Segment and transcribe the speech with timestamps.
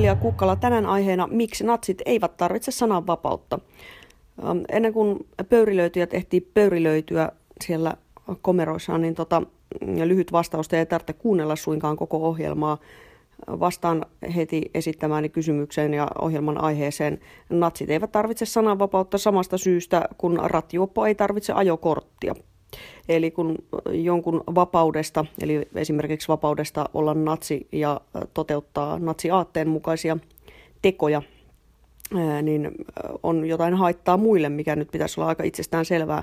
[0.00, 3.58] Emilia Kukkala tänään aiheena, miksi natsit eivät tarvitse sananvapautta.
[4.44, 7.32] Ähm, ennen kuin pöyrilöityjä tehtiin pöyrilöityä
[7.64, 7.94] siellä
[8.42, 9.42] komeroissaan, niin tota,
[10.04, 12.78] lyhyt vastausta ei tarvitse kuunnella suinkaan koko ohjelmaa.
[13.46, 17.20] Vastaan heti esittämääni kysymykseen ja ohjelman aiheeseen.
[17.50, 22.34] Natsit eivät tarvitse sananvapautta samasta syystä, kun rattioppo ei tarvitse ajokorttia.
[23.08, 23.56] Eli kun
[23.90, 28.00] jonkun vapaudesta, eli esimerkiksi vapaudesta olla natsi ja
[28.34, 30.16] toteuttaa natsiaatteen mukaisia
[30.82, 31.22] tekoja,
[32.42, 32.70] niin
[33.22, 36.22] on jotain haittaa muille, mikä nyt pitäisi olla aika itsestään selvää,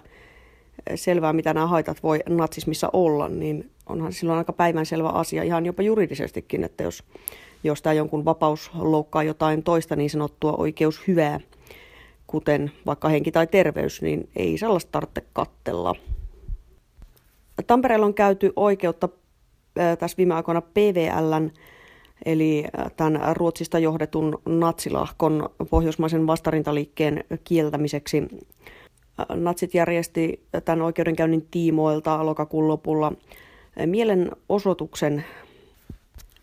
[0.95, 5.83] selvää mitä nämä haitat voi natsismissa olla, niin onhan silloin aika päivänselvä asia ihan jopa
[5.83, 7.03] juridisestikin, että jos,
[7.63, 11.39] jos tämä jonkun vapaus loukkaa jotain toista niin sanottua oikeus hyvää,
[12.27, 15.95] kuten vaikka henki tai terveys, niin ei sellaista tarvitse kattella.
[17.67, 19.09] Tampereella on käyty oikeutta
[19.99, 21.51] tässä viime aikoina PVLn,
[22.25, 22.65] eli
[22.97, 28.23] tämän Ruotsista johdetun natsilahkon pohjoismaisen vastarintaliikkeen kieltämiseksi.
[29.29, 33.13] Natsit järjesti tämän oikeudenkäynnin tiimoilta lokakuun lopulla
[33.85, 35.25] mielenosoituksen,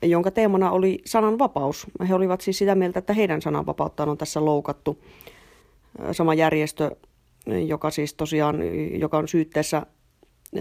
[0.03, 1.87] jonka teemana oli sananvapaus.
[2.09, 4.99] He olivat siis sitä mieltä, että heidän sananvapauttaan on tässä loukattu.
[6.13, 6.91] Sama järjestö,
[7.67, 8.57] joka siis tosiaan,
[9.01, 9.87] joka on syytteessä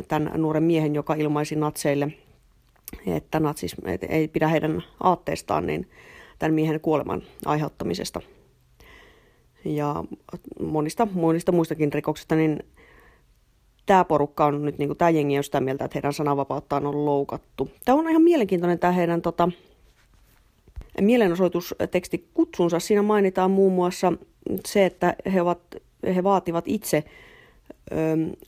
[0.07, 2.07] tämän nuoren miehen, joka ilmaisi natseille,
[3.07, 5.89] että natsismi että ei pidä heidän aatteestaan, niin
[6.39, 8.21] tämän miehen kuoleman aiheuttamisesta.
[9.65, 10.03] Ja
[10.59, 12.59] monista, monista muistakin rikoksista, niin
[13.85, 17.05] tämä porukka on nyt, niin kuin, tämä jengi on sitä mieltä, että heidän sananvapauttaan on
[17.05, 17.69] loukattu.
[17.85, 19.49] Tämä on ihan mielenkiintoinen tämä heidän tota,
[21.01, 22.79] mielenosoitusteksti kutsunsa.
[22.79, 24.13] Siinä mainitaan muun muassa
[24.65, 25.59] se, että he, ovat,
[26.15, 27.03] he vaativat itse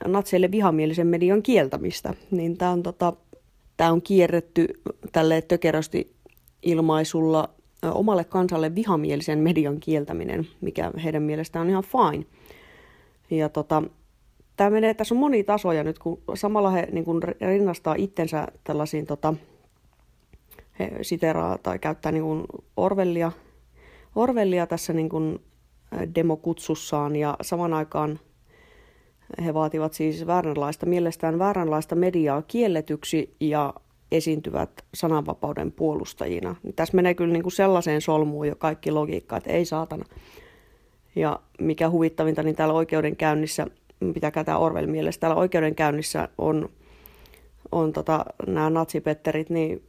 [0.08, 2.14] natseille vihamielisen median kieltämistä.
[2.32, 3.14] Niin tämä on, tota,
[3.92, 4.68] on kierretty
[5.12, 6.16] tälle tökerösti
[6.64, 7.50] ilmaisulla
[7.84, 12.26] ö, omalle kansalle vihamielisen median kieltäminen, mikä heidän mielestään on ihan fine.
[13.30, 13.84] Ja tota,
[14.58, 19.06] tämä menee, tässä on moni tasoja nyt, kun samalla he niin kun rinnastaa itsensä tällaisiin,
[19.06, 19.34] tota,
[20.80, 22.46] he siteraa tai käyttää niin kun
[22.78, 23.32] Orwellia,
[24.16, 25.40] Orwellia tässä niin kun
[26.16, 28.20] demokutsussaan ja saman aikaan
[29.46, 33.74] he vaativat siis vääränlaista, mielestään vääränlaista mediaa kielletyksi ja
[34.12, 36.56] esiintyvät sananvapauden puolustajina.
[36.76, 40.06] Tässä menee kyllä niin kuin sellaiseen solmuun jo kaikki logiikka, että ei saatana.
[41.16, 43.68] Ja mikä huvittavinta, niin täällä oikeudenkäynnissä,
[44.14, 46.70] pitäkää tämä Orwell mielessä, täällä oikeudenkäynnissä on,
[47.72, 49.84] on tota, nämä natsipetterit niin,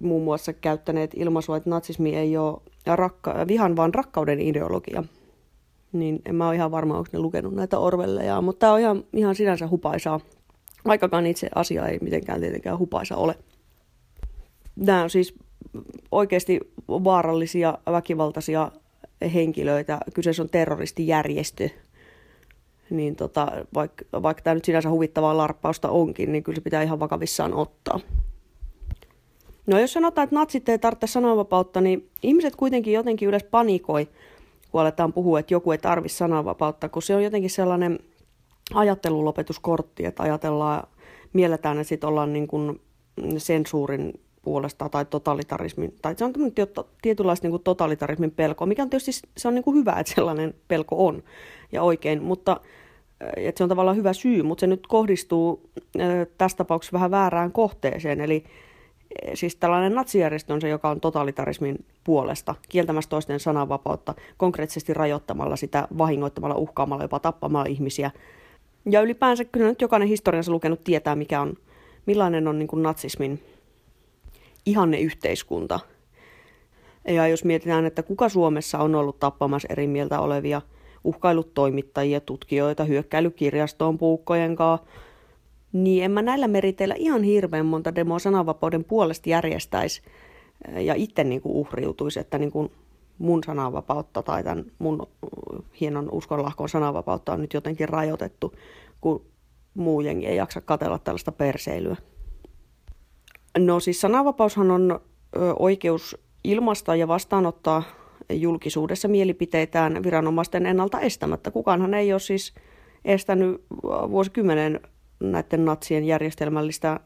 [0.00, 5.04] muun muassa käyttäneet ilmaisua, että natsismi ei ole rakka- vihan, vaan rakkauden ideologia
[5.92, 9.04] niin en mä ole ihan varma, onko ne lukenut näitä Orwelleja, mutta tämä on ihan,
[9.12, 10.20] ihan sinänsä hupaisaa,
[10.84, 13.34] vaikkakaan itse asia ei mitenkään tietenkään hupaisa ole.
[14.76, 15.34] Nämä on siis
[16.10, 18.72] oikeasti vaarallisia, väkivaltaisia
[19.34, 19.98] henkilöitä.
[20.14, 21.68] Kyseessä on terroristijärjestö.
[22.90, 27.00] Niin tota, vaikka, vaikka tämä nyt sinänsä huvittavaa larppausta onkin, niin kyllä se pitää ihan
[27.00, 28.00] vakavissaan ottaa.
[29.66, 34.08] No jos sanotaan, että natsit ei tarvitse sananvapautta, niin ihmiset kuitenkin jotenkin yleensä panikoi–
[34.72, 37.98] kun aletaan puhua, että joku ei tarvitse sananvapautta, kun se on jotenkin sellainen
[38.74, 40.82] ajattelulopetuskortti, että ajatellaan,
[41.32, 42.80] mielletään, että sitten ollaan niin kuin
[43.38, 46.32] sensuurin puolesta tai totalitarismin, tai se on
[47.02, 50.54] tietynlaista niin kuin totalitarismin pelko, mikä on tietysti se on niin kuin hyvä, että sellainen
[50.68, 51.22] pelko on
[51.72, 52.60] ja oikein, mutta
[53.36, 55.70] että se on tavallaan hyvä syy, mutta se nyt kohdistuu
[56.38, 58.44] tässä tapauksessa vähän väärään kohteeseen, eli
[59.34, 65.88] siis tällainen natsijärjestö on se, joka on totalitarismin puolesta, kieltämässä toisten sananvapautta, konkreettisesti rajoittamalla sitä,
[65.98, 68.10] vahingoittamalla, uhkaamalla, jopa tappamalla ihmisiä.
[68.90, 71.54] Ja ylipäänsä kyllä nyt jokainen historiansa lukenut tietää, mikä on,
[72.06, 73.42] millainen on niin kuin natsismin
[74.66, 75.80] ihanne yhteiskunta.
[77.08, 80.62] Ja jos mietitään, että kuka Suomessa on ollut tappamassa eri mieltä olevia
[81.04, 84.86] uhkailutoimittajia, tutkijoita, hyökkäilykirjastoon puukkojen kanssa,
[85.72, 90.02] niin en mä näillä meriteillä ihan hirveän monta demoa sananvapauden puolesta järjestäisi
[90.80, 92.70] ja itse niin kuin uhriutuisi, että niin kuin
[93.18, 95.06] mun sananvapautta tai tämän mun
[95.80, 98.54] hienon uskonlahkon sananvapautta on nyt jotenkin rajoitettu,
[99.00, 99.24] kun
[99.74, 101.96] muu jengi ei jaksa katella tällaista perseilyä.
[103.58, 105.00] No siis sananvapaushan on
[105.58, 107.82] oikeus ilmaista ja vastaanottaa
[108.30, 111.50] julkisuudessa mielipiteitään viranomaisten ennalta estämättä.
[111.50, 112.54] Kukaanhan ei ole siis
[113.04, 114.80] estänyt vuosikymmenen
[115.22, 117.00] näiden natsien järjestelmällistä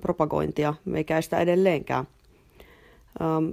[0.00, 2.06] propagointia, eikä sitä edelleenkään.
[3.22, 3.50] Ähm,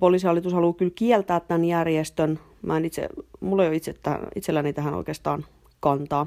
[0.00, 2.38] poliisihallitus haluaa kyllä kieltää tämän järjestön.
[2.62, 3.08] Mä en itse,
[3.40, 3.94] mulla ei ole itse,
[4.36, 5.44] itselläni tähän oikeastaan
[5.80, 6.26] kantaa,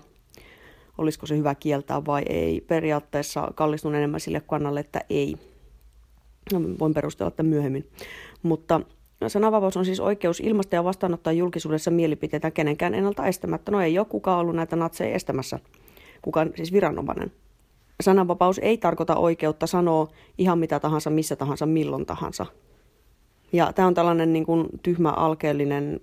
[0.97, 2.61] olisiko se hyvä kieltää vai ei.
[2.61, 5.35] Periaatteessa kallistun enemmän sille kannalle, että ei.
[6.53, 7.87] No, voin perustella että myöhemmin.
[8.43, 8.81] Mutta
[9.27, 13.71] sananvapaus on siis oikeus ilmaista ja vastaanottaa julkisuudessa mielipiteitä kenenkään ennalta estämättä.
[13.71, 15.59] No ei ole kukaan ollut näitä natseja estämässä,
[16.21, 17.31] kukaan siis viranomainen.
[18.01, 20.07] Sananvapaus ei tarkoita oikeutta sanoa
[20.37, 22.45] ihan mitä tahansa, missä tahansa, milloin tahansa.
[23.53, 25.99] Ja tämä on tällainen niin kuin tyhmä, alkeellinen,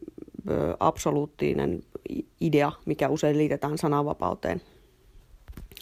[0.50, 1.82] ö, absoluuttinen
[2.41, 4.62] idea, mikä usein liitetään sananvapauteen.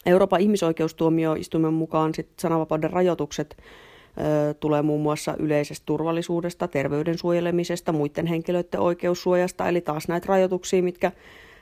[0.05, 8.25] Euroopan ihmisoikeustuomioistuimen mukaan sit sananvapauden rajoitukset ö, tulee muun muassa yleisestä turvallisuudesta, terveyden suojelemisesta, muiden
[8.25, 11.11] henkilöiden oikeussuojasta, eli taas näitä rajoituksia, mitkä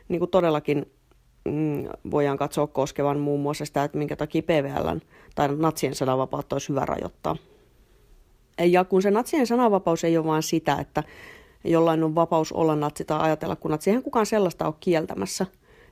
[0.07, 0.85] niin kuin todellakin
[1.45, 4.97] mm, voidaan katsoa koskevan muun muassa sitä, että minkä takia PVL
[5.35, 7.35] tai natsien sananvapautta olisi hyvä rajoittaa.
[8.59, 11.03] Ja kun se natsien sananvapaus ei ole vain sitä, että
[11.63, 15.45] jollain on vapaus olla natsi tai ajatella kun natsi, kukaan sellaista ole kieltämässä.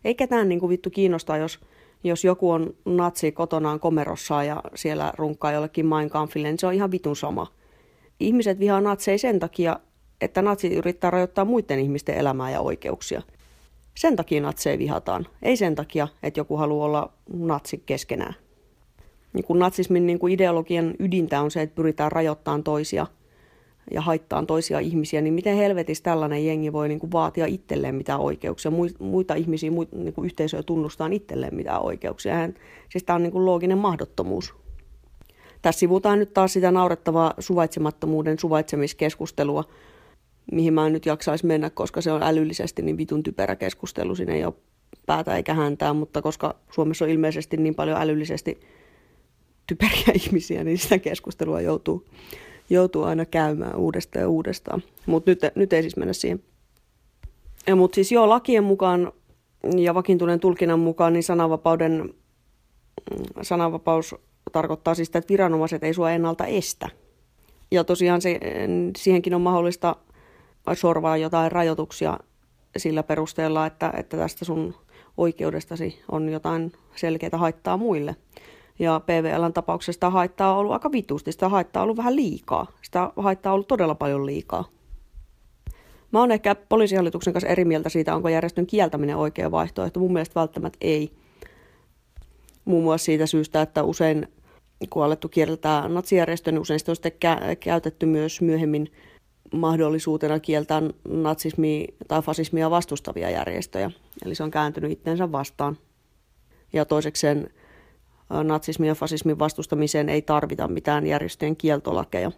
[0.05, 1.59] Ei ketään niin kuin vittu kiinnostaa, jos,
[2.03, 6.91] jos joku on natsi kotonaan komerossa ja siellä runkkaa jollekin Kampfille, niin se on ihan
[6.91, 7.47] vitun sama.
[8.19, 9.79] Ihmiset vihaa natseja sen takia,
[10.21, 13.21] että natsit yrittää rajoittaa muiden ihmisten elämää ja oikeuksia.
[13.95, 18.35] Sen takia natseja vihataan, ei sen takia, että joku haluaa olla natsi keskenään.
[19.33, 23.07] Niin kuin natsismin niin kuin ideologian ydintä on se, että pyritään rajoittamaan toisia
[23.91, 28.71] ja haittaan toisia ihmisiä, niin miten helvetissä tällainen jengi voi niin vaatia itselleen mitään oikeuksia,
[28.99, 32.33] muita ihmisiä, muita niin kuin yhteisöjä tunnustaa itselleen mitään oikeuksia.
[32.33, 32.53] Hän,
[32.89, 34.53] siis tämä on niin kuin looginen mahdottomuus.
[35.61, 39.63] Tässä sivutaan nyt taas sitä naurettavaa suvaitsemattomuuden suvaitsemiskeskustelua,
[40.51, 44.15] mihin mä en nyt jaksaisi mennä, koska se on älyllisesti niin vitun typerä keskustelu.
[44.15, 44.53] Siinä ei ole
[45.05, 48.59] päätä eikä häntää, mutta koska Suomessa on ilmeisesti niin paljon älyllisesti
[49.67, 52.05] typeriä ihmisiä, niin sitä keskustelua joutuu,
[52.69, 54.83] joutuu aina käymään uudestaan ja uudestaan.
[55.05, 56.43] Mutta nyt, nyt ei siis mennä siihen.
[57.75, 59.11] Mutta siis joo, lakien mukaan
[59.77, 61.91] ja vakiintuneen tulkinnan mukaan niin sananvapauden,
[63.11, 64.15] mm, sananvapaus
[64.51, 66.89] tarkoittaa siis sitä, että viranomaiset ei sua ennalta estä.
[67.71, 68.39] Ja tosiaan se,
[68.97, 69.95] siihenkin on mahdollista
[70.73, 72.19] sorvaa jotain rajoituksia
[72.77, 74.75] sillä perusteella, että, että tästä sun
[75.17, 78.15] oikeudestasi on jotain selkeää haittaa muille.
[78.79, 82.67] Ja PVLn tapauksessa haittaa on ollut aika vitusti, sitä haittaa on ollut vähän liikaa.
[82.81, 84.65] Sitä haittaa on ollut todella paljon liikaa.
[86.11, 89.99] Mä oon ehkä poliisihallituksen kanssa eri mieltä siitä, onko järjestön kieltäminen oikea vaihtoehto.
[89.99, 91.13] Mun mielestä välttämättä ei.
[92.65, 94.27] Muun muassa siitä syystä, että usein
[94.89, 97.11] kun alettu kieltää natsijärjestön, niin usein sitä on sitten
[97.59, 98.91] käytetty myös myöhemmin
[99.53, 103.91] mahdollisuutena kieltää natsismia tai fasismia vastustavia järjestöjä.
[104.25, 105.77] Eli se on kääntynyt itsensä vastaan.
[106.73, 107.49] Ja toisekseen
[108.43, 112.31] natsismin ja fasismin vastustamiseen ei tarvita mitään järjestöjen kieltolakeja.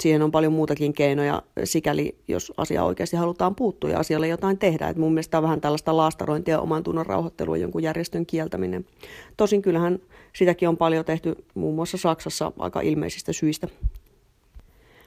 [0.00, 4.88] Siihen on paljon muutakin keinoja, sikäli jos asia oikeasti halutaan puuttua ja asialle jotain tehdä.
[4.88, 8.86] Et mun mielestä on vähän tällaista laastarointia ja oman tunnon rauhoittelua jonkun järjestön kieltäminen.
[9.36, 9.98] Tosin kyllähän
[10.36, 13.68] sitäkin on paljon tehty muun muassa Saksassa aika ilmeisistä syistä.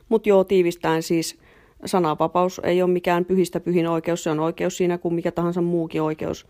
[0.09, 1.37] Mutta joo, tiivistäen siis
[1.85, 6.01] sananvapaus ei ole mikään pyhistä pyhin oikeus, se on oikeus siinä kuin mikä tahansa muukin
[6.01, 6.47] oikeus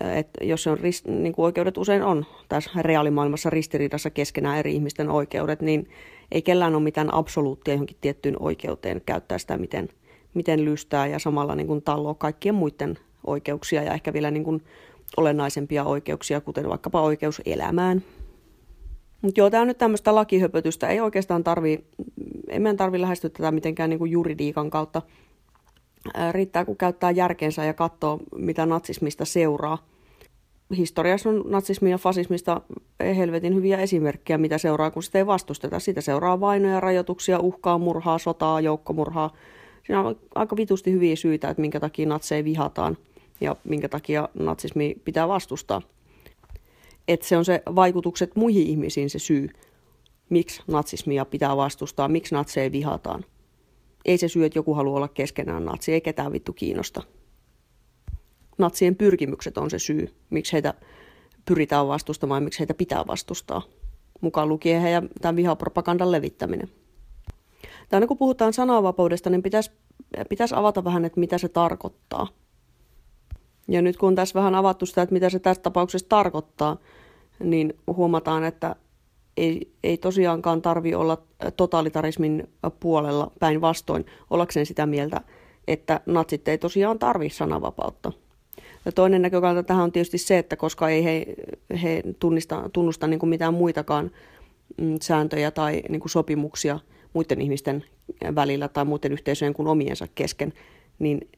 [0.00, 5.10] että jos se on niin kuin oikeudet usein on tässä reaalimaailmassa ristiriidassa keskenään eri ihmisten
[5.10, 5.88] oikeudet, niin
[6.32, 9.88] ei kellään ole mitään absoluuttia johonkin tiettyyn oikeuteen käyttää sitä, miten,
[10.34, 14.62] miten lystää ja samalla niin kuin talloa kaikkien muiden oikeuksia ja ehkä vielä niin kuin
[15.16, 18.02] olennaisempia oikeuksia, kuten vaikkapa oikeus elämään.
[19.24, 20.88] Mutta joo, tämä on nyt tämmöistä lakihöpötystä.
[20.88, 21.84] Ei oikeastaan tarvi,
[22.48, 25.02] ei meidän tarvi lähestyä tätä mitenkään niin kuin juridiikan kautta
[26.30, 29.88] riittää, kun käyttää järkensä ja katsoo, mitä natsismista seuraa.
[30.76, 32.60] Historiassa on natsismi ja fasismista
[33.16, 35.80] helvetin hyviä esimerkkejä, mitä seuraa, kun sitä ei vastusteta.
[35.80, 39.34] Sitä seuraa vainoja, rajoituksia, uhkaa, murhaa, sotaa, joukkomurhaa.
[39.86, 42.96] Siinä on aika vitusti hyviä syitä, että minkä takia natseja vihataan
[43.40, 45.82] ja minkä takia natsismi pitää vastustaa.
[47.08, 49.48] Että se on se vaikutukset muihin ihmisiin se syy,
[50.30, 53.24] miksi natsismia pitää vastustaa, miksi natseja vihataan
[54.04, 57.02] ei se syy, että joku haluaa olla keskenään natsi, ei ketään vittu kiinnosta.
[58.58, 60.74] Natsien pyrkimykset on se syy, miksi heitä
[61.44, 63.62] pyritään vastustamaan ja miksi heitä pitää vastustaa.
[64.20, 66.70] Mukaan lukien heidän tämän vihapropagandan levittäminen.
[67.88, 69.70] Tai kun puhutaan sananvapaudesta, niin pitäisi,
[70.28, 72.28] pitäisi avata vähän, että mitä se tarkoittaa.
[73.68, 76.76] Ja nyt kun on tässä vähän avattu sitä, että mitä se tässä tapauksessa tarkoittaa,
[77.40, 78.76] niin huomataan, että
[79.36, 81.22] ei, ei tosiaankaan tarvi olla
[81.56, 82.48] totalitarismin
[82.80, 85.20] puolella päinvastoin ollakseen sitä mieltä,
[85.68, 88.12] että natsit ei tosiaan tarvi sananvapautta.
[88.84, 91.26] Ja toinen näkökanta tähän on tietysti se, että koska ei he,
[91.82, 94.10] he tunnista, tunnusta niin kuin mitään muitakaan
[94.80, 96.78] mm, sääntöjä tai niin kuin sopimuksia
[97.12, 97.84] muiden ihmisten
[98.34, 100.52] välillä tai muiden yhteisöjen kuin omiensa kesken,
[100.98, 101.28] niin,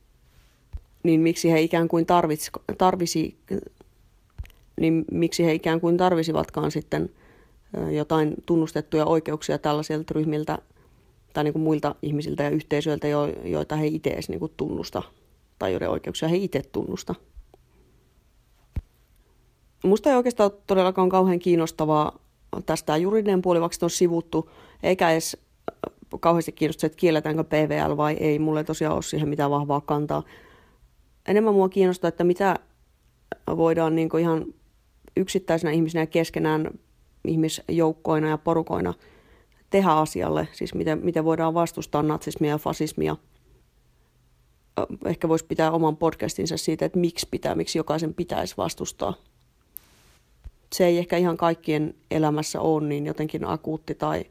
[1.07, 3.37] niin miksi he ikään kuin tarvits, tarvisi,
[4.81, 7.11] niin miksi he ikään kuin tarvisivatkaan sitten–
[7.91, 10.59] jotain tunnustettuja oikeuksia tällaisilta ryhmiltä
[11.33, 13.07] tai niin kuin muilta ihmisiltä ja yhteisöiltä,
[13.45, 15.03] joita he itse edes niin kuin tunnusta
[15.59, 17.15] tai joiden oikeuksia he itse tunnusta.
[19.85, 22.19] Musta ei oikeastaan todellakaan kauhean kiinnostavaa
[22.67, 24.51] tästä juridinen puoli, vaikka on sivuttu,
[24.83, 25.37] eikä edes
[26.21, 28.39] kauheasti kiinnosta, että kielletäänkö PVL vai ei.
[28.39, 30.23] Mulle ei tosiaan ole siihen mitään vahvaa kantaa.
[31.28, 32.56] Enemmän mua kiinnostaa, että mitä
[33.56, 34.45] voidaan niin ihan
[35.16, 36.71] yksittäisenä ihmisenä keskenään
[37.25, 38.95] ihmisjoukkoina ja porukoina
[39.71, 43.16] tehdä asialle, siis miten, miten voidaan vastustaa natsismia ja fasismia.
[45.04, 49.14] Ehkä voisi pitää oman podcastinsa siitä, että miksi pitää, miksi jokaisen pitäisi vastustaa.
[50.73, 54.25] Se ei ehkä ihan kaikkien elämässä ole niin jotenkin akuutti tai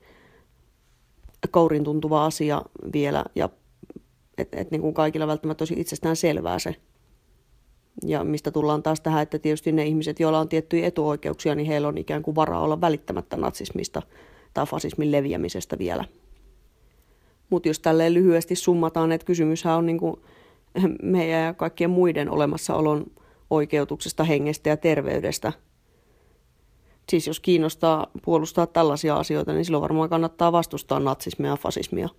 [1.51, 2.61] kourin tuntuva asia
[2.93, 3.49] vielä, ja
[4.37, 6.75] että et niin kuin kaikilla välttämättä tosi itsestään selvää se.
[8.05, 11.87] Ja mistä tullaan taas tähän, että tietysti ne ihmiset, joilla on tiettyjä etuoikeuksia, niin heillä
[11.87, 14.01] on ikään kuin varaa olla välittämättä natsismista
[14.53, 16.05] tai fasismin leviämisestä vielä.
[17.49, 20.15] Mutta jos tälleen lyhyesti summataan, että kysymyshän on niin kuin
[21.03, 23.05] meidän ja kaikkien muiden olemassaolon
[23.49, 25.53] oikeutuksesta, hengestä ja terveydestä.
[27.09, 32.09] Siis jos kiinnostaa puolustaa tällaisia asioita, niin silloin varmaan kannattaa vastustaa natsismia ja fasismia.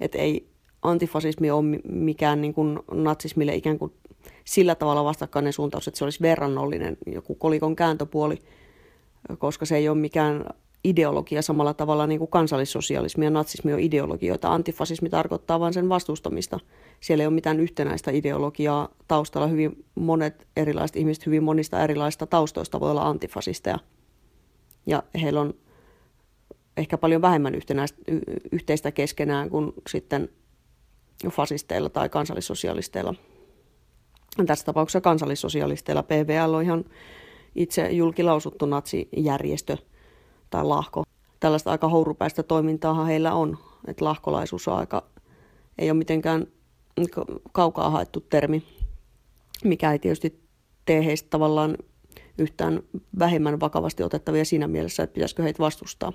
[0.00, 0.53] Et ei
[0.84, 3.92] antifasismi ole mikään niin kuin natsismille ikään kuin
[4.44, 8.38] sillä tavalla vastakkainen suuntaus, että se olisi verrannollinen joku kolikon kääntöpuoli,
[9.38, 10.44] koska se ei ole mikään
[10.84, 14.52] ideologia samalla tavalla niin kuin kansallissosialismi ja natsismi on ideologioita.
[14.52, 16.60] Antifasismi tarkoittaa vain sen vastustamista.
[17.00, 19.46] Siellä ei ole mitään yhtenäistä ideologiaa taustalla.
[19.46, 23.78] Hyvin monet erilaiset ihmiset hyvin monista erilaisista taustoista voi olla antifasisteja.
[24.86, 25.54] Ja heillä on
[26.76, 27.98] ehkä paljon vähemmän yhtenäistä,
[28.52, 30.28] yhteistä keskenään kuin sitten
[31.30, 33.14] fasisteilla tai kansallissosialisteilla.
[34.46, 36.84] Tässä tapauksessa kansallissosialisteilla PVL on ihan
[37.54, 39.76] itse julkilausuttu natsijärjestö–
[40.54, 41.04] tai lahko.
[41.40, 45.02] Tällaista aika hourupäistä toimintaa heillä on, että lahkolaisuus on aika,
[45.78, 46.46] ei ole mitenkään
[47.52, 48.62] kaukaa haettu termi,
[49.64, 50.40] mikä ei tietysti
[50.84, 51.76] tee heistä tavallaan
[52.38, 52.82] yhtään
[53.18, 56.12] vähemmän vakavasti otettavia siinä mielessä, että pitäisikö heitä vastustaa.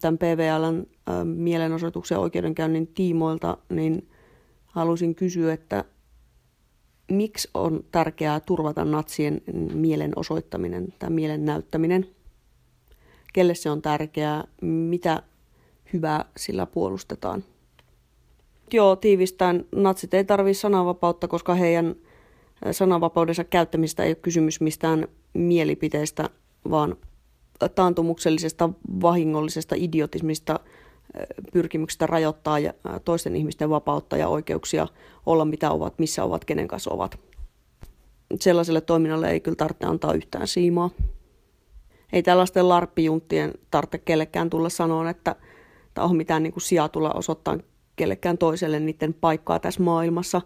[0.00, 0.86] Tämän PVLn
[1.24, 4.08] mielenosoituksen oikeudenkäynnin tiimoilta, niin
[4.66, 5.84] halusin kysyä, että
[7.10, 9.40] miksi on tärkeää turvata natsien
[9.74, 12.06] mielenosoittaminen tai mielen näyttäminen–
[13.34, 15.22] kelle se on tärkeää, mitä
[15.92, 17.44] hyvää sillä puolustetaan.
[18.72, 19.64] Joo, tiivistään.
[19.74, 21.94] Natsit ei tarvitse sananvapautta, koska heidän
[22.72, 26.30] sananvapaudensa käyttämistä ei ole kysymys mistään mielipiteistä,
[26.70, 26.96] vaan
[27.74, 28.70] taantumuksellisesta,
[29.02, 30.60] vahingollisesta idiotismista,
[31.52, 32.58] pyrkimyksestä rajoittaa
[33.04, 34.86] toisten ihmisten vapautta ja oikeuksia
[35.26, 37.18] olla mitä ovat, missä ovat, kenen kanssa ovat.
[38.40, 40.90] Sellaiselle toiminnalle ei kyllä tarvitse antaa yhtään siimaa
[42.14, 45.36] ei tällaisten larppijunttien tarvitse kellekään tulla sanoa, että
[45.94, 47.58] tämä on mitään niin kuin sijaa tulla osoittaa
[47.96, 50.40] kellekään toiselle niiden paikkaa tässä maailmassa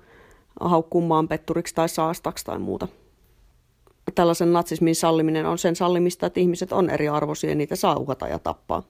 [0.61, 2.89] haukkuun petturiksi tai saastaksi tai muuta
[4.15, 8.39] tällaisen natsismin salliminen on sen sallimista, että ihmiset on eriarvoisia ja niitä saa uhata ja
[8.39, 8.83] tappaa.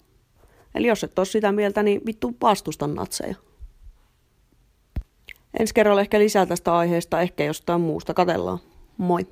[0.75, 3.35] Eli jos et ole sitä mieltä, niin vittu vastusta natseja.
[5.59, 8.15] Ensi kerralla ehkä lisää tästä aiheesta, ehkä jostain muusta.
[8.15, 8.59] Katellaan.
[8.99, 9.27] Moi!